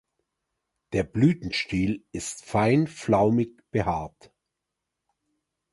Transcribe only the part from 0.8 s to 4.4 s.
Der Blütenstiel ist fein flaumig behaart.